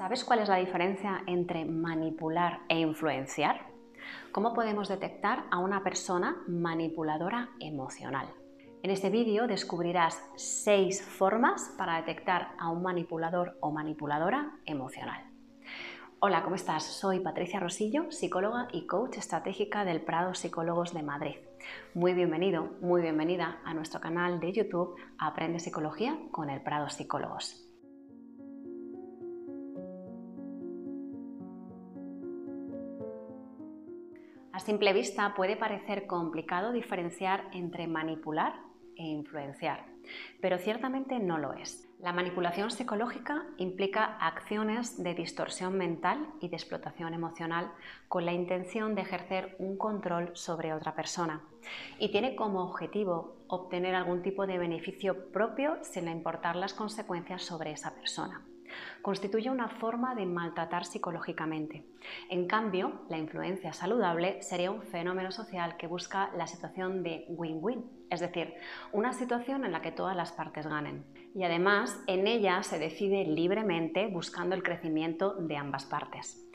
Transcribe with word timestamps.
¿Sabes 0.00 0.24
cuál 0.24 0.38
es 0.38 0.48
la 0.48 0.56
diferencia 0.56 1.22
entre 1.26 1.66
manipular 1.66 2.60
e 2.70 2.78
influenciar? 2.78 3.66
¿Cómo 4.32 4.54
podemos 4.54 4.88
detectar 4.88 5.44
a 5.50 5.58
una 5.58 5.84
persona 5.84 6.38
manipuladora 6.48 7.50
emocional? 7.60 8.26
En 8.82 8.90
este 8.90 9.10
vídeo 9.10 9.46
descubrirás 9.46 10.18
seis 10.36 11.02
formas 11.02 11.74
para 11.76 11.96
detectar 11.96 12.54
a 12.58 12.70
un 12.70 12.82
manipulador 12.82 13.58
o 13.60 13.72
manipuladora 13.72 14.52
emocional. 14.64 15.22
Hola, 16.18 16.44
¿cómo 16.44 16.56
estás? 16.56 16.82
Soy 16.82 17.20
Patricia 17.20 17.60
Rosillo, 17.60 18.10
psicóloga 18.10 18.68
y 18.72 18.86
coach 18.86 19.18
estratégica 19.18 19.84
del 19.84 20.00
Prado 20.00 20.32
Psicólogos 20.32 20.94
de 20.94 21.02
Madrid. 21.02 21.36
Muy 21.92 22.14
bienvenido, 22.14 22.70
muy 22.80 23.02
bienvenida 23.02 23.58
a 23.66 23.74
nuestro 23.74 24.00
canal 24.00 24.40
de 24.40 24.50
YouTube 24.50 24.96
Aprende 25.18 25.58
Psicología 25.58 26.18
con 26.30 26.48
el 26.48 26.62
Prado 26.62 26.88
Psicólogos. 26.88 27.59
Simple 34.70 34.92
vista 34.92 35.34
puede 35.34 35.56
parecer 35.56 36.06
complicado 36.06 36.70
diferenciar 36.70 37.42
entre 37.52 37.88
manipular 37.88 38.54
e 38.94 39.02
influenciar, 39.02 39.84
pero 40.40 40.58
ciertamente 40.58 41.18
no 41.18 41.38
lo 41.38 41.54
es. 41.54 41.88
La 41.98 42.12
manipulación 42.12 42.70
psicológica 42.70 43.46
implica 43.56 44.16
acciones 44.20 45.02
de 45.02 45.14
distorsión 45.14 45.76
mental 45.76 46.24
y 46.40 46.50
de 46.50 46.54
explotación 46.54 47.14
emocional 47.14 47.72
con 48.06 48.24
la 48.24 48.32
intención 48.32 48.94
de 48.94 49.02
ejercer 49.02 49.56
un 49.58 49.76
control 49.76 50.30
sobre 50.34 50.72
otra 50.72 50.94
persona 50.94 51.40
y 51.98 52.12
tiene 52.12 52.36
como 52.36 52.62
objetivo 52.62 53.38
obtener 53.48 53.96
algún 53.96 54.22
tipo 54.22 54.46
de 54.46 54.58
beneficio 54.58 55.32
propio 55.32 55.78
sin 55.82 56.06
importar 56.06 56.54
las 56.54 56.74
consecuencias 56.74 57.42
sobre 57.42 57.72
esa 57.72 57.92
persona 57.92 58.40
constituye 59.02 59.50
una 59.50 59.68
forma 59.68 60.14
de 60.14 60.26
maltratar 60.26 60.84
psicológicamente. 60.84 61.84
En 62.28 62.46
cambio, 62.46 63.02
la 63.08 63.18
influencia 63.18 63.72
saludable 63.72 64.42
sería 64.42 64.70
un 64.70 64.82
fenómeno 64.82 65.30
social 65.30 65.76
que 65.76 65.86
busca 65.86 66.30
la 66.36 66.46
situación 66.46 67.02
de 67.02 67.24
win-win, 67.28 67.84
es 68.10 68.20
decir, 68.20 68.54
una 68.92 69.12
situación 69.12 69.64
en 69.64 69.72
la 69.72 69.82
que 69.82 69.92
todas 69.92 70.16
las 70.16 70.32
partes 70.32 70.66
ganen. 70.66 71.04
Y 71.34 71.44
además, 71.44 71.98
en 72.06 72.26
ella 72.26 72.62
se 72.62 72.78
decide 72.78 73.24
libremente 73.24 74.06
buscando 74.06 74.54
el 74.54 74.62
crecimiento 74.62 75.34
de 75.34 75.56
ambas 75.56 75.84
partes. 75.84 76.46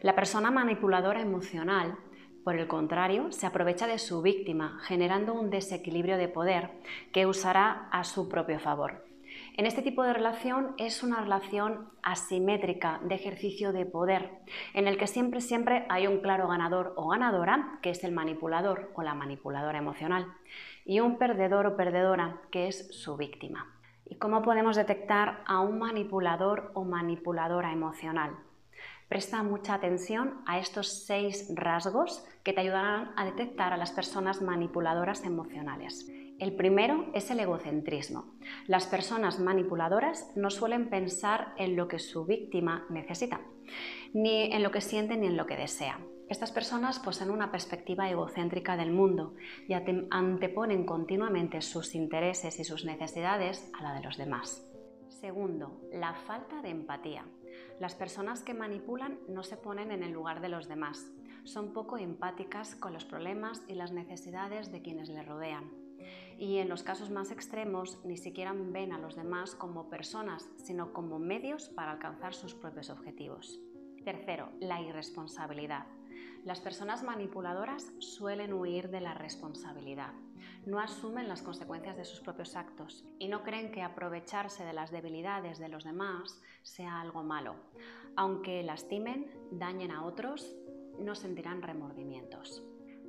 La 0.00 0.14
persona 0.14 0.50
manipuladora 0.50 1.20
emocional 1.20 1.96
por 2.44 2.56
el 2.56 2.68
contrario, 2.68 3.32
se 3.32 3.46
aprovecha 3.46 3.86
de 3.86 3.98
su 3.98 4.20
víctima, 4.20 4.78
generando 4.82 5.32
un 5.32 5.48
desequilibrio 5.48 6.18
de 6.18 6.28
poder 6.28 6.72
que 7.10 7.24
usará 7.24 7.88
a 7.90 8.04
su 8.04 8.28
propio 8.28 8.60
favor. 8.60 9.13
En 9.56 9.66
este 9.66 9.82
tipo 9.82 10.02
de 10.02 10.12
relación 10.12 10.74
es 10.78 11.04
una 11.04 11.20
relación 11.20 11.88
asimétrica 12.02 13.00
de 13.04 13.14
ejercicio 13.14 13.72
de 13.72 13.86
poder, 13.86 14.40
en 14.72 14.88
el 14.88 14.98
que 14.98 15.06
siempre, 15.06 15.40
siempre 15.40 15.86
hay 15.88 16.08
un 16.08 16.18
claro 16.18 16.48
ganador 16.48 16.92
o 16.96 17.10
ganadora, 17.10 17.78
que 17.80 17.90
es 17.90 18.02
el 18.02 18.10
manipulador 18.10 18.90
o 18.96 19.02
la 19.02 19.14
manipuladora 19.14 19.78
emocional, 19.78 20.26
y 20.84 20.98
un 20.98 21.18
perdedor 21.18 21.66
o 21.66 21.76
perdedora, 21.76 22.40
que 22.50 22.66
es 22.66 22.88
su 23.00 23.16
víctima. 23.16 23.72
¿Y 24.04 24.16
cómo 24.16 24.42
podemos 24.42 24.74
detectar 24.74 25.44
a 25.46 25.60
un 25.60 25.78
manipulador 25.78 26.72
o 26.74 26.82
manipuladora 26.82 27.70
emocional? 27.70 28.36
Presta 29.08 29.40
mucha 29.44 29.74
atención 29.74 30.42
a 30.46 30.58
estos 30.58 31.04
seis 31.06 31.48
rasgos 31.54 32.26
que 32.42 32.52
te 32.52 32.60
ayudarán 32.60 33.12
a 33.16 33.24
detectar 33.24 33.72
a 33.72 33.76
las 33.76 33.92
personas 33.92 34.42
manipuladoras 34.42 35.24
emocionales. 35.24 36.10
El 36.40 36.56
primero 36.56 37.06
es 37.14 37.30
el 37.30 37.38
egocentrismo. 37.38 38.34
Las 38.66 38.88
personas 38.88 39.38
manipuladoras 39.38 40.32
no 40.34 40.50
suelen 40.50 40.90
pensar 40.90 41.54
en 41.58 41.76
lo 41.76 41.86
que 41.86 42.00
su 42.00 42.26
víctima 42.26 42.86
necesita, 42.90 43.40
ni 44.12 44.52
en 44.52 44.64
lo 44.64 44.72
que 44.72 44.80
siente 44.80 45.16
ni 45.16 45.28
en 45.28 45.36
lo 45.36 45.46
que 45.46 45.56
desea. 45.56 46.00
Estas 46.28 46.50
personas 46.50 46.98
poseen 46.98 47.30
una 47.30 47.52
perspectiva 47.52 48.10
egocéntrica 48.10 48.76
del 48.76 48.90
mundo 48.90 49.34
y 49.68 49.74
anteponen 49.74 50.84
continuamente 50.84 51.62
sus 51.62 51.94
intereses 51.94 52.58
y 52.58 52.64
sus 52.64 52.84
necesidades 52.84 53.70
a 53.78 53.84
la 53.84 53.94
de 53.94 54.02
los 54.02 54.16
demás. 54.16 54.66
Segundo, 55.08 55.82
la 55.92 56.14
falta 56.14 56.62
de 56.62 56.70
empatía. 56.70 57.24
Las 57.78 57.94
personas 57.94 58.42
que 58.42 58.54
manipulan 58.54 59.20
no 59.28 59.44
se 59.44 59.56
ponen 59.56 59.92
en 59.92 60.02
el 60.02 60.10
lugar 60.10 60.40
de 60.40 60.48
los 60.48 60.66
demás. 60.66 61.12
Son 61.44 61.72
poco 61.72 61.96
empáticas 61.96 62.74
con 62.74 62.92
los 62.92 63.04
problemas 63.04 63.62
y 63.68 63.74
las 63.74 63.92
necesidades 63.92 64.72
de 64.72 64.82
quienes 64.82 65.08
les 65.10 65.24
rodean 65.24 65.83
y 66.38 66.58
en 66.58 66.68
los 66.68 66.82
casos 66.82 67.10
más 67.10 67.30
extremos 67.30 67.98
ni 68.04 68.16
siquiera 68.16 68.52
ven 68.54 68.92
a 68.92 68.98
los 68.98 69.16
demás 69.16 69.54
como 69.54 69.88
personas, 69.88 70.50
sino 70.56 70.92
como 70.92 71.18
medios 71.18 71.68
para 71.68 71.92
alcanzar 71.92 72.34
sus 72.34 72.54
propios 72.54 72.90
objetivos. 72.90 73.60
Tercero, 74.04 74.50
la 74.60 74.80
irresponsabilidad. 74.80 75.86
Las 76.44 76.60
personas 76.60 77.02
manipuladoras 77.02 77.90
suelen 77.98 78.52
huir 78.52 78.90
de 78.90 79.00
la 79.00 79.14
responsabilidad. 79.14 80.12
No 80.66 80.78
asumen 80.78 81.28
las 81.28 81.42
consecuencias 81.42 81.96
de 81.96 82.04
sus 82.04 82.20
propios 82.20 82.54
actos 82.54 83.04
y 83.18 83.28
no 83.28 83.42
creen 83.42 83.72
que 83.72 83.82
aprovecharse 83.82 84.64
de 84.64 84.74
las 84.74 84.90
debilidades 84.90 85.58
de 85.58 85.68
los 85.68 85.84
demás 85.84 86.40
sea 86.62 87.00
algo 87.00 87.22
malo. 87.22 87.54
Aunque 88.16 88.62
lastimen, 88.62 89.30
dañen 89.50 89.90
a 89.90 90.04
otros, 90.04 90.54
no 90.98 91.14
sentirán 91.14 91.62
remordimientos. 91.62 92.62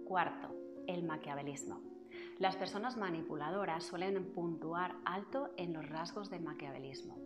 Cuarto, 0.05 0.55
el 0.87 1.03
maquiavelismo. 1.03 1.94
Las 2.37 2.57
personas 2.57 2.97
manipuladoras 2.97 3.85
suelen 3.85 4.33
puntuar 4.33 4.95
alto 5.05 5.51
en 5.55 5.71
los 5.71 5.87
rasgos 5.87 6.29
de 6.29 6.39
maquiavelismo. 6.39 7.17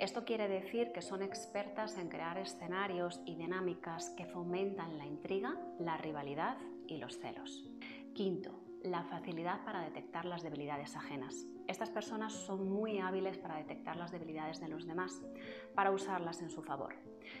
Esto 0.00 0.24
quiere 0.24 0.48
decir 0.48 0.90
que 0.92 1.02
son 1.02 1.22
expertas 1.22 1.96
en 1.98 2.08
crear 2.08 2.36
escenarios 2.38 3.20
y 3.26 3.36
dinámicas 3.36 4.10
que 4.16 4.26
fomentan 4.26 4.98
la 4.98 5.06
intriga, 5.06 5.54
la 5.78 5.96
rivalidad 5.96 6.56
y 6.88 6.96
los 6.96 7.16
celos. 7.18 7.64
Quinto, 8.12 8.58
la 8.82 9.04
facilidad 9.04 9.64
para 9.64 9.82
detectar 9.82 10.24
las 10.24 10.42
debilidades 10.42 10.96
ajenas. 10.96 11.46
Estas 11.68 11.90
personas 11.90 12.32
son 12.32 12.68
muy 12.68 12.98
hábiles 12.98 13.38
para 13.38 13.58
detectar 13.58 13.96
las 13.96 14.10
debilidades 14.10 14.60
de 14.60 14.68
los 14.68 14.84
demás, 14.84 15.22
para 15.76 15.92
usarlas 15.92 16.42
en 16.42 16.50
su 16.50 16.62
favor. 16.62 16.94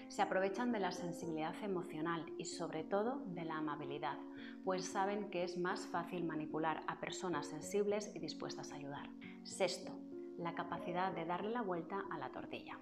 Se 0.08 0.22
aprovechan 0.22 0.72
de 0.72 0.80
la 0.80 0.92
sensibilidad 0.92 1.54
emocional 1.62 2.24
y 2.38 2.44
sobre 2.44 2.84
todo 2.84 3.22
de 3.26 3.44
la 3.44 3.58
amabilidad, 3.58 4.18
pues 4.64 4.86
saben 4.86 5.30
que 5.30 5.44
es 5.44 5.58
más 5.58 5.86
fácil 5.86 6.24
manipular 6.24 6.82
a 6.86 7.00
personas 7.00 7.46
sensibles 7.46 8.10
y 8.14 8.18
dispuestas 8.18 8.72
a 8.72 8.76
ayudar. 8.76 9.08
Sexto, 9.44 9.92
la 10.38 10.54
capacidad 10.54 11.12
de 11.12 11.24
darle 11.24 11.50
la 11.50 11.62
vuelta 11.62 12.04
a 12.10 12.18
la 12.18 12.30
tortilla. 12.30 12.78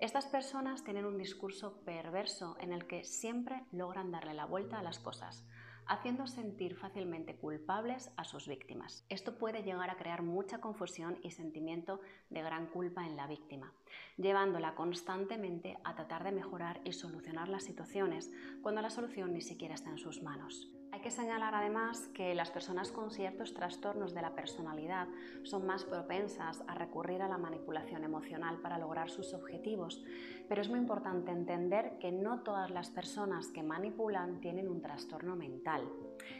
Estas 0.00 0.26
personas 0.26 0.84
tienen 0.84 1.04
un 1.04 1.16
discurso 1.16 1.80
perverso 1.84 2.56
en 2.60 2.72
el 2.72 2.86
que 2.86 3.04
siempre 3.04 3.64
logran 3.70 4.10
darle 4.10 4.34
la 4.34 4.46
vuelta 4.46 4.78
a 4.78 4.82
las 4.82 4.98
cosas, 4.98 5.46
haciendo 5.86 6.26
sentir 6.26 6.76
fácilmente 6.76 7.36
culpables 7.36 8.10
a 8.16 8.24
sus 8.24 8.48
víctimas. 8.48 9.04
Esto 9.08 9.38
puede 9.38 9.62
llegar 9.62 9.90
a 9.90 9.96
crear 9.96 10.22
mucha 10.22 10.58
confusión 10.58 11.18
y 11.22 11.30
sentimiento 11.30 12.00
de 12.30 12.42
gran 12.42 12.66
culpa 12.66 13.06
en 13.06 13.16
la 13.16 13.26
víctima, 13.26 13.72
llevándola 14.16 14.74
constantemente 14.74 15.78
a 15.84 15.94
tratar 15.94 16.24
de 16.24 16.32
mejorar 16.32 16.80
y 16.84 16.92
solucionar 16.92 17.48
las 17.48 17.64
situaciones 17.64 18.30
cuando 18.62 18.82
la 18.82 18.90
solución 18.90 19.32
ni 19.32 19.42
siquiera 19.42 19.74
está 19.74 19.90
en 19.90 19.98
sus 19.98 20.22
manos. 20.22 20.70
Hay 20.92 21.00
que 21.00 21.10
señalar 21.10 21.54
además 21.54 22.10
que 22.12 22.34
las 22.34 22.50
personas 22.50 22.92
con 22.92 23.10
ciertos 23.10 23.54
trastornos 23.54 24.12
de 24.12 24.20
la 24.20 24.34
personalidad 24.34 25.08
son 25.42 25.64
más 25.64 25.84
propensas 25.84 26.62
a 26.68 26.74
recurrir 26.74 27.22
a 27.22 27.28
la 27.28 27.38
manipulación 27.38 28.04
emocional 28.04 28.60
para 28.60 28.76
lograr 28.76 29.08
sus 29.08 29.32
objetivos, 29.32 30.04
pero 30.50 30.60
es 30.60 30.68
muy 30.68 30.78
importante 30.78 31.32
entender 31.32 31.96
que 31.98 32.12
no 32.12 32.42
todas 32.42 32.70
las 32.70 32.90
personas 32.90 33.48
que 33.48 33.62
manipulan 33.62 34.42
tienen 34.42 34.68
un 34.68 34.82
trastorno 34.82 35.34
mental. 35.34 35.90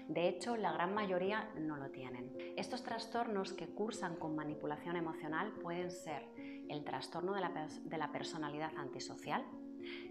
De 0.09 0.29
hecho, 0.29 0.59
la 0.59 0.73
gran 0.73 0.93
mayoría 0.93 1.49
no 1.59 1.79
lo 1.79 1.91
tienen. 1.91 2.31
Estos 2.59 2.83
trastornos 2.83 3.55
que 3.55 3.69
cursan 3.69 4.17
con 4.17 4.37
manipulación 4.37 4.97
emocional 4.97 5.53
pueden 5.63 5.91
ser 5.91 6.29
el 6.69 6.85
trastorno 6.85 7.33
de 7.33 7.41
la, 7.41 7.69
de 7.85 7.99
la 7.99 8.13
personalidad 8.13 8.77
antisocial, 8.77 9.47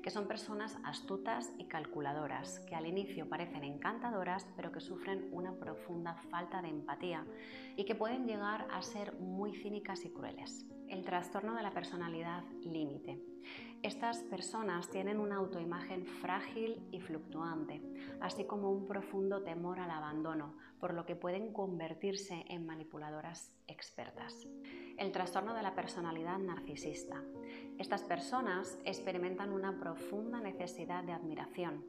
que 0.01 0.09
son 0.09 0.27
personas 0.27 0.77
astutas 0.83 1.53
y 1.57 1.65
calculadoras, 1.65 2.59
que 2.61 2.75
al 2.75 2.85
inicio 2.85 3.29
parecen 3.29 3.63
encantadoras, 3.63 4.47
pero 4.55 4.71
que 4.71 4.81
sufren 4.81 5.29
una 5.31 5.53
profunda 5.53 6.15
falta 6.29 6.61
de 6.61 6.69
empatía 6.69 7.25
y 7.75 7.85
que 7.85 7.95
pueden 7.95 8.25
llegar 8.25 8.67
a 8.71 8.81
ser 8.81 9.13
muy 9.13 9.53
cínicas 9.55 10.05
y 10.05 10.09
crueles. 10.09 10.65
El 10.87 11.05
trastorno 11.05 11.55
de 11.55 11.63
la 11.63 11.71
personalidad 11.71 12.43
límite. 12.63 13.19
Estas 13.81 14.19
personas 14.23 14.89
tienen 14.89 15.19
una 15.19 15.37
autoimagen 15.37 16.05
frágil 16.05 16.87
y 16.91 16.99
fluctuante, 16.99 17.81
así 18.19 18.43
como 18.43 18.71
un 18.71 18.85
profundo 18.85 19.41
temor 19.41 19.79
al 19.79 19.89
abandono, 19.89 20.55
por 20.79 20.93
lo 20.93 21.05
que 21.05 21.15
pueden 21.15 21.51
convertirse 21.51 22.45
en 22.49 22.65
manipuladoras 22.65 23.51
expertas. 23.67 24.47
El 25.01 25.11
trastorno 25.11 25.55
de 25.55 25.63
la 25.63 25.73
personalidad 25.73 26.37
narcisista. 26.37 27.23
Estas 27.79 28.03
personas 28.03 28.77
experimentan 28.85 29.51
una 29.51 29.79
profunda 29.79 30.39
necesidad 30.39 31.03
de 31.03 31.11
admiración. 31.11 31.83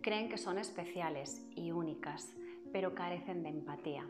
Creen 0.00 0.30
que 0.30 0.38
son 0.38 0.56
especiales 0.58 1.46
y 1.54 1.70
únicas, 1.70 2.34
pero 2.72 2.94
carecen 2.94 3.42
de 3.42 3.50
empatía. 3.50 4.08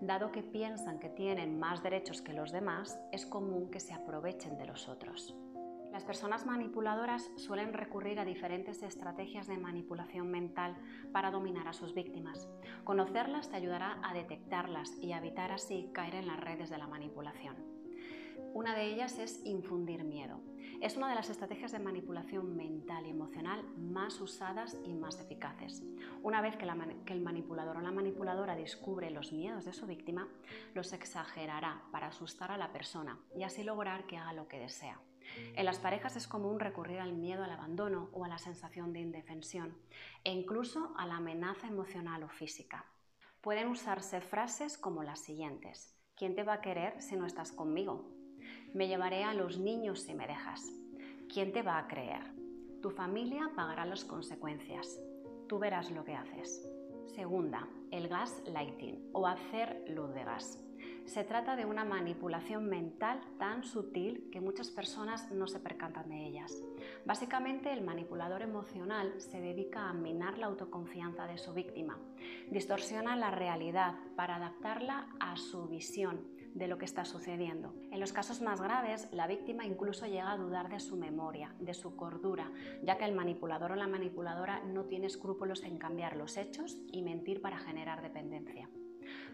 Dado 0.00 0.30
que 0.30 0.44
piensan 0.44 1.00
que 1.00 1.08
tienen 1.08 1.58
más 1.58 1.82
derechos 1.82 2.22
que 2.22 2.32
los 2.32 2.52
demás, 2.52 3.00
es 3.10 3.26
común 3.26 3.68
que 3.68 3.80
se 3.80 3.94
aprovechen 3.94 4.58
de 4.58 4.66
los 4.66 4.88
otros. 4.88 5.34
Las 5.92 6.04
personas 6.04 6.46
manipuladoras 6.46 7.30
suelen 7.36 7.74
recurrir 7.74 8.18
a 8.18 8.24
diferentes 8.24 8.82
estrategias 8.82 9.46
de 9.46 9.58
manipulación 9.58 10.30
mental 10.30 10.74
para 11.12 11.30
dominar 11.30 11.68
a 11.68 11.74
sus 11.74 11.92
víctimas. 11.92 12.48
Conocerlas 12.82 13.50
te 13.50 13.56
ayudará 13.56 14.00
a 14.02 14.14
detectarlas 14.14 14.96
y 15.02 15.12
evitar 15.12 15.52
así 15.52 15.90
caer 15.92 16.14
en 16.14 16.28
las 16.28 16.40
redes 16.40 16.70
de 16.70 16.78
la 16.78 16.86
manipulación. 16.86 17.56
Una 18.54 18.74
de 18.74 18.86
ellas 18.86 19.18
es 19.18 19.44
infundir 19.44 20.02
miedo. 20.02 20.40
Es 20.80 20.96
una 20.96 21.10
de 21.10 21.14
las 21.14 21.28
estrategias 21.28 21.72
de 21.72 21.78
manipulación 21.78 22.56
mental 22.56 23.06
y 23.06 23.10
emocional 23.10 23.62
más 23.76 24.18
usadas 24.20 24.78
y 24.84 24.94
más 24.94 25.20
eficaces. 25.20 25.82
Una 26.22 26.40
vez 26.40 26.56
que, 26.56 26.64
el 27.12 27.20
manipulador 27.20 27.76
o 27.76 27.80
la 27.82 27.92
manipuladora 27.92 28.56
descubre 28.56 29.10
los 29.10 29.30
miedos 29.30 29.66
de 29.66 29.74
su 29.74 29.86
víctima, 29.86 30.26
los 30.74 30.94
exagerará 30.94 31.82
para 31.92 32.08
asustar 32.08 32.50
a 32.50 32.56
la 32.56 32.72
persona 32.72 33.18
y 33.36 33.42
así 33.42 33.62
lograr 33.62 34.06
que 34.06 34.16
haga 34.16 34.32
lo 34.32 34.48
que 34.48 34.58
desea. 34.58 34.98
En 35.54 35.64
las 35.64 35.78
parejas 35.78 36.16
es 36.16 36.26
común 36.26 36.60
recurrir 36.60 37.00
al 37.00 37.12
miedo 37.12 37.44
al 37.44 37.50
abandono 37.50 38.08
o 38.12 38.24
a 38.24 38.28
la 38.28 38.38
sensación 38.38 38.92
de 38.92 39.00
indefensión 39.00 39.76
e 40.24 40.32
incluso 40.32 40.92
a 40.96 41.06
la 41.06 41.16
amenaza 41.16 41.66
emocional 41.66 42.22
o 42.22 42.28
física. 42.28 42.84
Pueden 43.40 43.68
usarse 43.68 44.20
frases 44.20 44.78
como 44.78 45.02
las 45.02 45.20
siguientes. 45.20 45.96
¿Quién 46.16 46.34
te 46.34 46.44
va 46.44 46.54
a 46.54 46.60
querer 46.60 47.00
si 47.02 47.16
no 47.16 47.26
estás 47.26 47.52
conmigo? 47.52 48.08
Me 48.74 48.88
llevaré 48.88 49.24
a 49.24 49.34
los 49.34 49.58
niños 49.58 50.02
si 50.02 50.14
me 50.14 50.26
dejas. 50.26 50.62
¿Quién 51.32 51.52
te 51.52 51.62
va 51.62 51.78
a 51.78 51.88
creer? 51.88 52.22
Tu 52.80 52.90
familia 52.90 53.50
pagará 53.54 53.84
las 53.84 54.04
consecuencias. 54.04 55.00
Tú 55.48 55.58
verás 55.58 55.90
lo 55.90 56.04
que 56.04 56.14
haces. 56.14 56.68
Segunda, 57.14 57.68
el 57.90 58.08
gas 58.08 58.42
lighting 58.46 59.10
o 59.12 59.26
hacer 59.26 59.84
luz 59.88 60.14
de 60.14 60.24
gas. 60.24 60.58
Se 61.04 61.24
trata 61.24 61.56
de 61.56 61.66
una 61.66 61.84
manipulación 61.84 62.68
mental 62.68 63.20
tan 63.38 63.64
sutil 63.64 64.28
que 64.30 64.40
muchas 64.40 64.70
personas 64.70 65.30
no 65.30 65.46
se 65.46 65.60
percatan 65.60 66.08
de 66.08 66.26
ellas. 66.26 66.62
Básicamente 67.04 67.72
el 67.72 67.82
manipulador 67.82 68.42
emocional 68.42 69.20
se 69.20 69.40
dedica 69.40 69.88
a 69.88 69.92
minar 69.92 70.38
la 70.38 70.46
autoconfianza 70.46 71.26
de 71.26 71.38
su 71.38 71.52
víctima, 71.52 71.98
distorsiona 72.50 73.16
la 73.16 73.30
realidad 73.30 73.94
para 74.16 74.36
adaptarla 74.36 75.08
a 75.20 75.36
su 75.36 75.66
visión 75.68 76.20
de 76.54 76.68
lo 76.68 76.78
que 76.78 76.84
está 76.84 77.04
sucediendo. 77.04 77.74
En 77.90 78.00
los 78.00 78.12
casos 78.12 78.40
más 78.40 78.60
graves, 78.60 79.08
la 79.10 79.26
víctima 79.26 79.66
incluso 79.66 80.06
llega 80.06 80.30
a 80.30 80.36
dudar 80.36 80.68
de 80.68 80.80
su 80.80 80.96
memoria, 80.96 81.54
de 81.58 81.74
su 81.74 81.96
cordura, 81.96 82.50
ya 82.82 82.96
que 82.96 83.04
el 83.04 83.14
manipulador 83.14 83.72
o 83.72 83.76
la 83.76 83.88
manipuladora 83.88 84.60
no 84.60 84.84
tiene 84.84 85.06
escrúpulos 85.06 85.62
en 85.64 85.78
cambiar 85.78 86.16
los 86.16 86.36
hechos 86.36 86.78
y 86.92 87.02
mentir 87.02 87.40
para 87.40 87.58
generar 87.58 88.02
dependencia 88.02 88.68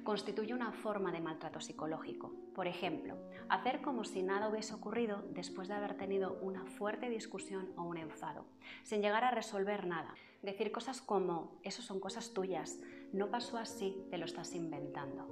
constituye 0.04 0.54
una 0.54 0.72
forma 0.72 1.12
de 1.12 1.20
maltrato 1.20 1.60
psicológico. 1.60 2.32
Por 2.54 2.66
ejemplo, 2.66 3.16
hacer 3.48 3.80
como 3.80 4.04
si 4.04 4.22
nada 4.22 4.48
hubiese 4.48 4.74
ocurrido 4.74 5.22
después 5.30 5.68
de 5.68 5.74
haber 5.74 5.96
tenido 5.96 6.38
una 6.40 6.64
fuerte 6.64 7.08
discusión 7.08 7.70
o 7.76 7.82
un 7.82 7.98
enfado, 7.98 8.46
sin 8.82 9.02
llegar 9.02 9.24
a 9.24 9.30
resolver 9.30 9.86
nada. 9.86 10.14
Decir 10.42 10.72
cosas 10.72 11.00
como, 11.00 11.60
eso 11.62 11.82
son 11.82 12.00
cosas 12.00 12.32
tuyas, 12.32 12.80
no 13.12 13.30
pasó 13.30 13.58
así, 13.58 13.96
te 14.10 14.18
lo 14.18 14.24
estás 14.24 14.54
inventando. 14.54 15.26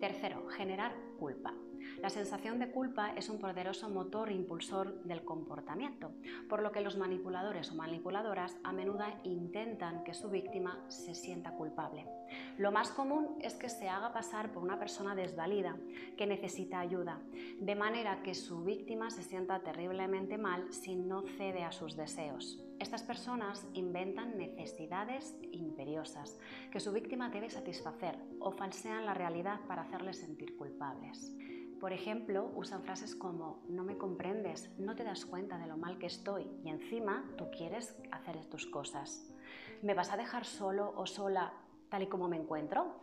Tercero, 0.00 0.48
generar 0.48 0.94
culpa. 1.18 1.54
La 2.00 2.10
sensación 2.10 2.58
de 2.58 2.70
culpa 2.70 3.12
es 3.16 3.28
un 3.28 3.38
poderoso 3.38 3.88
motor 3.88 4.30
impulsor 4.30 5.02
del 5.04 5.24
comportamiento, 5.24 6.12
por 6.48 6.62
lo 6.62 6.72
que 6.72 6.80
los 6.80 6.96
manipuladores 6.96 7.70
o 7.70 7.74
manipuladoras 7.74 8.56
a 8.64 8.72
menudo 8.72 9.04
intentan 9.24 10.04
que 10.04 10.14
su 10.14 10.30
víctima 10.30 10.78
se 10.88 11.14
sienta 11.14 11.52
culpable. 11.52 12.06
Lo 12.58 12.72
más 12.72 12.90
común 12.90 13.36
es 13.40 13.54
que 13.54 13.68
se 13.68 13.88
haga 13.88 14.12
pasar 14.12 14.52
por 14.52 14.62
una 14.62 14.78
persona 14.78 15.14
desvalida 15.14 15.76
que 16.16 16.26
necesita 16.26 16.80
ayuda, 16.80 17.20
de 17.60 17.74
manera 17.74 18.22
que 18.22 18.34
su 18.34 18.62
víctima 18.62 19.10
se 19.10 19.22
sienta 19.22 19.60
terriblemente 19.60 20.38
mal 20.38 20.72
si 20.72 20.96
no 20.96 21.22
cede 21.22 21.64
a 21.64 21.72
sus 21.72 21.96
deseos. 21.96 22.62
Estas 22.78 23.02
personas 23.02 23.64
inventan 23.74 24.36
necesidades 24.36 25.36
imperiosas 25.52 26.36
que 26.70 26.80
su 26.80 26.92
víctima 26.92 27.30
debe 27.30 27.48
satisfacer 27.48 28.18
o 28.40 28.50
falsean 28.50 29.06
la 29.06 29.14
realidad 29.14 29.60
para 29.68 29.82
hacerle 29.82 30.12
sentir 30.14 30.56
culpables. 30.56 31.32
Por 31.82 31.92
ejemplo, 31.92 32.48
usan 32.54 32.84
frases 32.84 33.16
como 33.16 33.64
no 33.68 33.82
me 33.82 33.98
comprendes, 33.98 34.70
no 34.78 34.94
te 34.94 35.02
das 35.02 35.26
cuenta 35.26 35.58
de 35.58 35.66
lo 35.66 35.76
mal 35.76 35.98
que 35.98 36.06
estoy 36.06 36.48
y 36.62 36.68
encima 36.68 37.28
tú 37.36 37.50
quieres 37.50 38.00
hacer 38.12 38.46
tus 38.46 38.66
cosas. 38.66 39.34
¿Me 39.82 39.92
vas 39.92 40.12
a 40.12 40.16
dejar 40.16 40.44
solo 40.44 40.92
o 40.94 41.06
sola 41.06 41.52
tal 41.90 42.04
y 42.04 42.06
como 42.06 42.28
me 42.28 42.36
encuentro? 42.36 43.00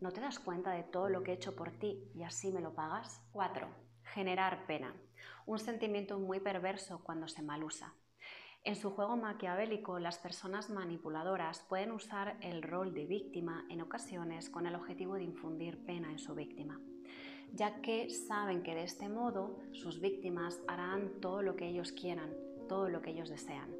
¿No 0.00 0.12
te 0.12 0.22
das 0.22 0.38
cuenta 0.38 0.70
de 0.70 0.82
todo 0.82 1.10
lo 1.10 1.22
que 1.22 1.32
he 1.32 1.34
hecho 1.34 1.54
por 1.54 1.72
ti 1.72 2.10
y 2.14 2.22
así 2.22 2.50
me 2.50 2.62
lo 2.62 2.74
pagas? 2.74 3.22
4. 3.32 3.68
Generar 4.02 4.64
pena. 4.64 4.96
Un 5.44 5.58
sentimiento 5.58 6.18
muy 6.18 6.40
perverso 6.40 7.02
cuando 7.04 7.28
se 7.28 7.42
mal 7.42 7.62
usa. 7.62 7.92
En 8.64 8.76
su 8.76 8.92
juego 8.92 9.14
maquiavélico, 9.18 9.98
las 9.98 10.16
personas 10.16 10.70
manipuladoras 10.70 11.66
pueden 11.68 11.92
usar 11.92 12.38
el 12.40 12.62
rol 12.62 12.94
de 12.94 13.04
víctima 13.04 13.66
en 13.68 13.82
ocasiones 13.82 14.48
con 14.48 14.66
el 14.66 14.74
objetivo 14.74 15.16
de 15.16 15.24
infundir 15.24 15.84
pena 15.84 16.10
en 16.10 16.18
su 16.18 16.34
víctima, 16.34 16.80
ya 17.54 17.80
que 17.80 18.10
saben 18.10 18.62
que 18.62 18.74
de 18.74 18.84
este 18.84 19.08
modo 19.08 19.58
sus 19.72 20.00
víctimas 20.00 20.60
harán 20.66 21.20
todo 21.20 21.42
lo 21.42 21.56
que 21.56 21.68
ellos 21.68 21.92
quieran, 21.92 22.30
todo 22.68 22.88
lo 22.88 23.02
que 23.02 23.10
ellos 23.10 23.28
desean. 23.28 23.70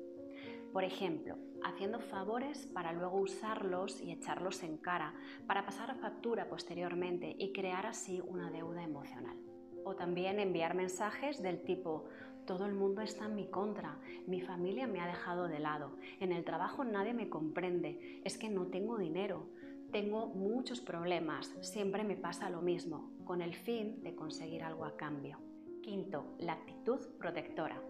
Por 0.72 0.84
ejemplo, 0.84 1.36
haciendo 1.64 2.00
favores 2.00 2.66
para 2.66 2.92
luego 2.92 3.18
usarlos 3.18 4.00
y 4.00 4.10
echarlos 4.10 4.62
en 4.62 4.78
cara, 4.78 5.14
para 5.46 5.64
pasar 5.64 5.94
factura 5.96 6.48
posteriormente 6.48 7.34
y 7.38 7.52
crear 7.52 7.86
así 7.86 8.22
una 8.26 8.50
deuda 8.50 8.82
emocional. 8.82 9.36
O 9.84 9.96
también 9.96 10.38
enviar 10.38 10.74
mensajes 10.74 11.42
del 11.42 11.62
tipo, 11.62 12.06
todo 12.46 12.66
el 12.66 12.74
mundo 12.74 13.02
está 13.02 13.26
en 13.26 13.34
mi 13.34 13.48
contra, 13.48 13.98
mi 14.26 14.40
familia 14.40 14.86
me 14.86 15.00
ha 15.00 15.06
dejado 15.06 15.46
de 15.46 15.60
lado, 15.60 15.96
en 16.20 16.32
el 16.32 16.44
trabajo 16.44 16.84
nadie 16.84 17.14
me 17.14 17.28
comprende, 17.28 18.20
es 18.24 18.38
que 18.38 18.48
no 18.48 18.66
tengo 18.66 18.98
dinero, 18.98 19.46
tengo 19.92 20.26
muchos 20.28 20.80
problemas, 20.80 21.54
siempre 21.60 22.02
me 22.02 22.16
pasa 22.16 22.48
lo 22.48 22.62
mismo, 22.62 23.12
con 23.24 23.42
el 23.42 23.54
fin 23.54 24.02
de 24.02 24.14
conseguir 24.14 24.64
algo 24.64 24.86
a 24.86 24.96
cambio. 24.96 25.38
Quinto, 25.82 26.34
la 26.38 26.54
actitud 26.54 26.98
protectora. 27.18 27.80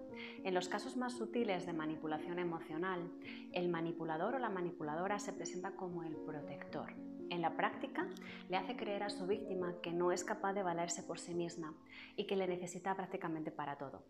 En 0.43 0.53
los 0.53 0.69
casos 0.69 0.97
más 0.97 1.15
sutiles 1.15 1.65
de 1.65 1.73
manipulación 1.73 2.41
emocional, 2.41 3.09
el 3.53 3.69
manipulador 3.69 4.35
o 4.35 4.39
la 4.41 4.51
manipuladora 4.51 5.21
se 5.21 5.33
presenta 5.33 5.77
como 5.77 6.03
el 6.03 6.17
protector 6.17 6.93
en 7.33 7.41
la 7.41 7.57
práctica, 7.57 8.07
le 8.49 8.59
hace 8.59 8.77
creer 8.77 9.03
a 9.03 9.11
su 9.11 9.27
víctima 9.27 9.75
que 9.83 9.91
no 9.91 10.13
es 10.13 10.23
capaz 10.23 10.53
de 10.53 10.63
valerse 10.63 11.03
por 11.03 11.19
sí 11.19 11.35
misma 11.35 11.75
y 12.15 12.27
que 12.27 12.37
le 12.37 12.47
necesita 12.47 12.95
prácticamente 12.95 13.51
para 13.51 13.77
todo. 13.77 14.03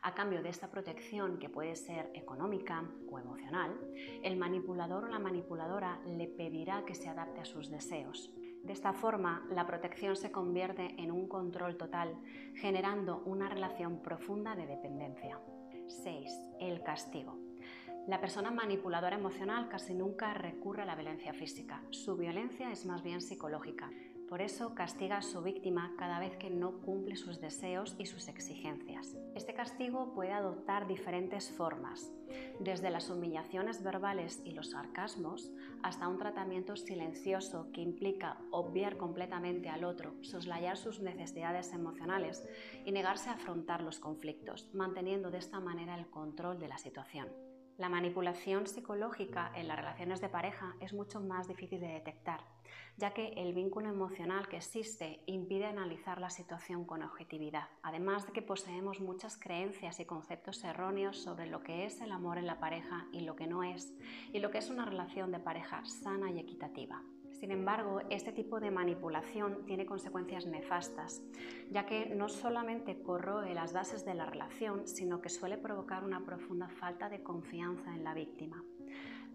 A 0.00 0.14
cambio 0.14 0.42
de 0.42 0.48
esta 0.48 0.70
protección, 0.70 1.38
que 1.38 1.50
puede 1.50 1.76
ser 1.76 2.10
económica 2.14 2.82
o 3.10 3.18
emocional, 3.18 3.78
el 4.22 4.36
manipulador 4.36 5.04
o 5.04 5.08
la 5.08 5.18
manipuladora 5.18 6.00
le 6.06 6.26
pedirá 6.26 6.84
que 6.86 6.94
se 6.94 7.08
adapte 7.08 7.40
a 7.40 7.44
sus 7.44 7.70
deseos. 7.70 8.32
De 8.64 8.72
esta 8.72 8.94
forma, 8.94 9.46
la 9.50 9.66
protección 9.66 10.16
se 10.16 10.32
convierte 10.32 10.94
en 10.98 11.10
un 11.10 11.28
control 11.28 11.76
total, 11.76 12.14
generando 12.54 13.22
una 13.26 13.48
relación 13.48 14.00
profunda 14.00 14.54
de 14.54 14.66
dependencia. 14.66 15.38
6. 15.88 16.30
El 16.60 16.82
castigo. 16.82 17.49
La 18.06 18.20
persona 18.20 18.50
manipuladora 18.50 19.16
emocional 19.16 19.68
casi 19.68 19.94
nunca 19.94 20.32
recurre 20.34 20.82
a 20.82 20.86
la 20.86 20.96
violencia 20.96 21.32
física. 21.34 21.82
Su 21.90 22.16
violencia 22.16 22.72
es 22.72 22.86
más 22.86 23.02
bien 23.02 23.20
psicológica. 23.20 23.90
Por 24.28 24.40
eso 24.40 24.74
castiga 24.76 25.18
a 25.18 25.22
su 25.22 25.42
víctima 25.42 25.92
cada 25.98 26.20
vez 26.20 26.36
que 26.36 26.50
no 26.50 26.80
cumple 26.80 27.16
sus 27.16 27.40
deseos 27.40 27.96
y 27.98 28.06
sus 28.06 28.28
exigencias. 28.28 29.16
Este 29.34 29.54
castigo 29.54 30.14
puede 30.14 30.32
adoptar 30.32 30.86
diferentes 30.86 31.50
formas, 31.50 32.12
desde 32.60 32.90
las 32.90 33.10
humillaciones 33.10 33.82
verbales 33.82 34.40
y 34.44 34.52
los 34.52 34.70
sarcasmos 34.70 35.50
hasta 35.82 36.06
un 36.06 36.18
tratamiento 36.18 36.76
silencioso 36.76 37.72
que 37.72 37.80
implica 37.80 38.38
obviar 38.52 38.96
completamente 38.96 39.68
al 39.68 39.82
otro, 39.82 40.14
soslayar 40.22 40.76
sus 40.76 41.00
necesidades 41.00 41.72
emocionales 41.72 42.48
y 42.84 42.92
negarse 42.92 43.30
a 43.30 43.34
afrontar 43.34 43.82
los 43.82 43.98
conflictos, 43.98 44.68
manteniendo 44.72 45.32
de 45.32 45.38
esta 45.38 45.58
manera 45.58 45.96
el 45.96 46.06
control 46.06 46.60
de 46.60 46.68
la 46.68 46.78
situación. 46.78 47.28
La 47.78 47.88
manipulación 47.88 48.66
psicológica 48.66 49.50
en 49.54 49.68
las 49.68 49.76
relaciones 49.76 50.20
de 50.20 50.28
pareja 50.28 50.74
es 50.80 50.92
mucho 50.92 51.20
más 51.20 51.48
difícil 51.48 51.80
de 51.80 51.88
detectar, 51.88 52.40
ya 52.96 53.12
que 53.12 53.28
el 53.36 53.54
vínculo 53.54 53.88
emocional 53.88 54.48
que 54.48 54.58
existe 54.58 55.22
impide 55.26 55.66
analizar 55.66 56.20
la 56.20 56.30
situación 56.30 56.84
con 56.84 57.02
objetividad, 57.02 57.68
además 57.82 58.26
de 58.26 58.32
que 58.32 58.42
poseemos 58.42 59.00
muchas 59.00 59.36
creencias 59.36 60.00
y 60.00 60.04
conceptos 60.04 60.62
erróneos 60.64 61.22
sobre 61.22 61.46
lo 61.46 61.62
que 61.62 61.86
es 61.86 62.00
el 62.00 62.12
amor 62.12 62.38
en 62.38 62.46
la 62.46 62.60
pareja 62.60 63.06
y 63.12 63.20
lo 63.20 63.36
que 63.36 63.46
no 63.46 63.62
es, 63.62 63.94
y 64.32 64.40
lo 64.40 64.50
que 64.50 64.58
es 64.58 64.70
una 64.70 64.84
relación 64.84 65.32
de 65.32 65.38
pareja 65.38 65.84
sana 65.84 66.30
y 66.30 66.38
equitativa. 66.38 67.02
Sin 67.40 67.52
embargo, 67.52 68.02
este 68.10 68.32
tipo 68.32 68.60
de 68.60 68.70
manipulación 68.70 69.64
tiene 69.64 69.86
consecuencias 69.86 70.44
nefastas, 70.44 71.22
ya 71.70 71.86
que 71.86 72.14
no 72.14 72.28
solamente 72.28 73.00
corroe 73.02 73.54
las 73.54 73.72
bases 73.72 74.04
de 74.04 74.12
la 74.12 74.26
relación, 74.26 74.86
sino 74.86 75.22
que 75.22 75.30
suele 75.30 75.56
provocar 75.56 76.04
una 76.04 76.22
profunda 76.22 76.68
falta 76.68 77.08
de 77.08 77.22
confianza 77.22 77.94
en 77.94 78.04
la 78.04 78.12
víctima. 78.12 78.62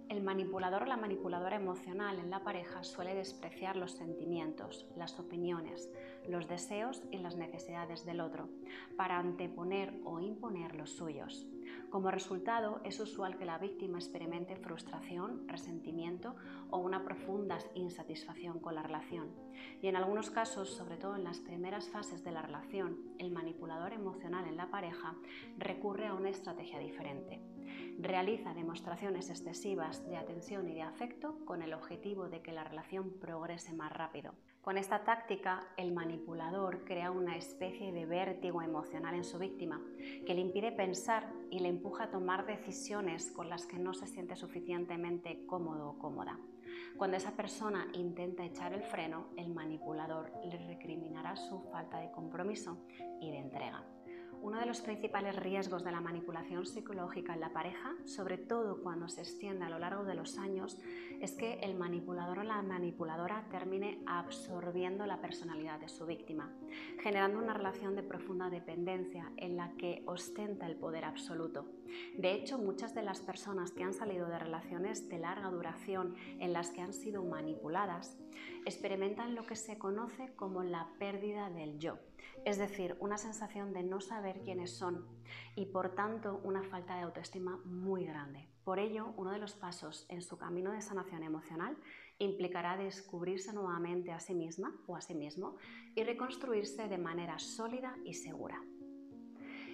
El 0.07 0.21
manipulador 0.21 0.83
o 0.83 0.85
la 0.85 0.97
manipuladora 0.97 1.55
emocional 1.55 2.19
en 2.19 2.29
la 2.29 2.43
pareja 2.43 2.83
suele 2.83 3.15
despreciar 3.15 3.75
los 3.75 3.93
sentimientos, 3.93 4.85
las 4.95 5.19
opiniones, 5.19 5.89
los 6.29 6.47
deseos 6.47 7.01
y 7.09 7.17
las 7.17 7.38
necesidades 7.38 8.05
del 8.05 8.21
otro, 8.21 8.50
para 8.95 9.17
anteponer 9.17 10.00
o 10.03 10.19
imponer 10.19 10.75
los 10.75 10.91
suyos. 10.91 11.47
Como 11.95 12.11
resultado, 12.11 12.81
es 12.83 12.99
usual 12.99 13.37
que 13.37 13.45
la 13.45 13.57
víctima 13.57 13.97
experimente 13.97 14.57
frustración, 14.57 15.47
resentimiento 15.47 16.35
o 16.69 16.77
una 16.79 17.05
profunda 17.05 17.57
insatisfacción 17.73 18.59
con 18.59 18.75
la 18.75 18.83
relación. 18.83 19.29
Y 19.81 19.87
en 19.87 19.95
algunos 19.95 20.29
casos, 20.29 20.75
sobre 20.75 20.97
todo 20.97 21.15
en 21.15 21.23
las 21.23 21.39
primeras 21.39 21.87
fases 21.87 22.21
de 22.25 22.33
la 22.33 22.41
relación, 22.41 22.97
el 23.17 23.31
manipulador 23.31 23.93
emocional 23.93 24.45
en 24.45 24.57
la 24.57 24.69
pareja 24.69 25.15
recurre 25.57 26.07
a 26.07 26.13
una 26.13 26.31
estrategia 26.31 26.79
diferente. 26.79 27.39
Realiza 28.00 28.53
demostraciones 28.53 29.29
excesivas 29.29 30.08
de 30.08 30.17
atención 30.17 30.67
y 30.70 30.75
de 30.75 30.82
afecto 30.82 31.39
con 31.46 31.62
el 31.62 31.74
objetivo 31.74 32.29
de 32.29 32.41
que 32.41 32.51
la 32.51 32.63
relación 32.63 33.12
progrese 33.20 33.74
más 33.74 33.91
rápido. 33.91 34.34
Con 34.62 34.77
esta 34.77 35.03
táctica, 35.03 35.67
el 35.77 35.91
manipulador 35.91 36.86
crea 36.86 37.12
una 37.12 37.38
especie 37.38 37.91
de 37.91 38.05
vértigo 38.05 38.62
emocional 38.63 39.13
en 39.13 39.24
su 39.24 39.38
víctima 39.38 39.79
que 40.25 40.34
le 40.34 40.41
impide 40.41 40.72
pensar 40.72 41.32
y 41.51 41.60
le 41.60 41.70
empuja 41.70 42.05
a 42.05 42.10
tomar 42.10 42.46
decisiones 42.48 43.32
con 43.32 43.48
las 43.48 43.67
que 43.67 43.77
no 43.77 43.94
se 43.94 44.08
siente 44.08 44.36
suficientemente 44.36 45.46
cómodo 45.46 45.89
o 45.89 46.00
cómoda. 46.00 46.39
Cuando 46.98 47.17
esa 47.17 47.36
persona 47.36 47.88
intenta 47.94 48.44
echar 48.44 48.74
el 48.74 48.84
freno, 48.84 49.27
el 49.38 49.53
manipulador 49.53 50.32
le 50.46 50.58
recriminará 50.65 51.36
su 51.36 51.62
falta 51.72 52.00
de 52.00 52.12
compromiso 52.12 52.77
y 53.22 53.32
de 53.32 53.38
entrega. 53.38 53.84
Uno 54.45 54.59
de 54.59 54.67
los 54.67 54.81
principales 54.81 55.35
riesgos 55.35 55.83
de 55.83 55.91
la 55.91 56.01
manipulación 56.01 56.67
psicológica 56.67 57.33
en 57.33 57.39
la 57.39 57.51
pareja, 57.51 57.95
sobre 58.05 58.37
todo 58.37 58.79
cuando 58.83 59.09
se 59.09 59.21
extiende 59.21 59.65
a 59.65 59.69
lo 59.69 59.79
largo 59.79 60.03
de 60.03 60.13
los 60.13 60.37
años, 60.37 60.77
es 61.19 61.31
que 61.31 61.53
el 61.63 61.73
manipulador 61.73 62.37
o 62.37 62.43
la 62.43 62.61
manipuladora 62.61 63.47
termine 63.49 64.03
absorbiendo 64.05 65.07
la 65.07 65.19
personalidad 65.19 65.79
de 65.79 65.89
su 65.89 66.05
víctima, 66.05 66.53
generando 67.01 67.39
una 67.39 67.55
relación 67.55 67.95
de 67.95 68.03
profunda 68.03 68.51
dependencia 68.51 69.31
en 69.37 69.57
la 69.57 69.71
que 69.77 70.03
ostenta 70.05 70.67
el 70.67 70.75
poder 70.75 71.05
absoluto. 71.05 71.65
De 72.15 72.33
hecho, 72.33 72.59
muchas 72.59 72.93
de 72.93 73.01
las 73.01 73.21
personas 73.21 73.71
que 73.71 73.83
han 73.83 73.95
salido 73.95 74.27
de 74.27 74.37
relaciones 74.37 75.09
de 75.09 75.17
larga 75.17 75.49
duración 75.49 76.13
en 76.39 76.53
las 76.53 76.69
que 76.69 76.81
han 76.81 76.93
sido 76.93 77.23
manipuladas 77.23 78.15
experimentan 78.65 79.33
lo 79.33 79.43
que 79.47 79.55
se 79.55 79.79
conoce 79.79 80.35
como 80.35 80.61
la 80.61 80.89
pérdida 80.99 81.49
del 81.49 81.79
yo, 81.79 81.97
es 82.46 82.58
decir, 82.58 82.96
una 83.00 83.17
sensación 83.17 83.74
de 83.74 83.84
no 83.84 84.01
saber 84.01 84.41
quiénes 84.41 84.72
son 84.72 85.05
y 85.55 85.65
por 85.65 85.96
tanto 85.96 86.41
una 86.44 86.63
falta 86.63 86.96
de 86.96 87.01
autoestima 87.01 87.58
muy 87.65 88.05
grande. 88.05 88.48
Por 88.63 88.79
ello, 88.79 89.13
uno 89.17 89.32
de 89.32 89.39
los 89.39 89.53
pasos 89.53 90.05
en 90.10 90.22
su 90.22 90.38
camino 90.38 90.72
de 90.72 90.82
sanación 90.82 91.24
emocional 91.24 91.77
implicará 92.17 92.77
descubrirse 92.77 93.53
nuevamente 93.53 94.12
a 94.12 94.20
sí 94.20 94.34
misma 94.34 94.75
o 94.88 94.96
a 94.96 95.01
sí 95.01 95.13
mismo 95.13 95.55
y 95.96 96.03
reconstruirse 96.03 96.88
de 96.88 96.98
manera 96.98 97.39
sólida 97.39 97.96
y 98.05 98.13
segura. 98.13 98.62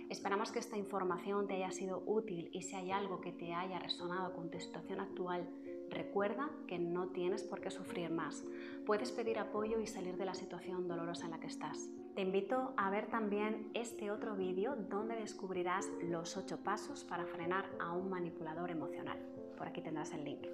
Esperamos 0.09 0.51
que 0.51 0.59
esta 0.59 0.77
información 0.77 1.47
te 1.47 1.55
haya 1.55 1.71
sido 1.71 2.03
útil 2.05 2.49
y 2.51 2.63
si 2.63 2.75
hay 2.75 2.91
algo 2.91 3.21
que 3.21 3.31
te 3.31 3.53
haya 3.53 3.79
resonado 3.79 4.33
con 4.33 4.51
tu 4.51 4.59
situación 4.59 4.99
actual, 4.99 5.49
recuerda 5.89 6.49
que 6.67 6.79
no 6.79 7.09
tienes 7.09 7.43
por 7.43 7.61
qué 7.61 7.71
sufrir 7.71 8.11
más. 8.11 8.43
Puedes 8.85 9.11
pedir 9.13 9.39
apoyo 9.39 9.79
y 9.79 9.87
salir 9.87 10.17
de 10.17 10.25
la 10.25 10.33
situación 10.33 10.87
dolorosa 10.89 11.25
en 11.25 11.31
la 11.31 11.39
que 11.39 11.47
estás. 11.47 11.89
Te 12.15 12.21
invito 12.21 12.73
a 12.75 12.89
ver 12.89 13.07
también 13.07 13.71
este 13.73 14.11
otro 14.11 14.35
vídeo 14.35 14.75
donde 14.75 15.15
descubrirás 15.15 15.89
los 16.03 16.35
8 16.35 16.57
pasos 16.61 17.05
para 17.05 17.25
frenar 17.25 17.65
a 17.79 17.93
un 17.93 18.09
manipulador 18.09 18.69
emocional. 18.69 19.17
Por 19.57 19.67
aquí 19.67 19.81
tendrás 19.81 20.11
el 20.13 20.25
link. 20.25 20.45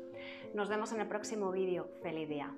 Nos 0.54 0.70
vemos 0.70 0.92
en 0.92 1.02
el 1.02 1.08
próximo 1.08 1.52
vídeo. 1.52 1.90
¡Feliz 2.04 2.30
día! 2.30 2.56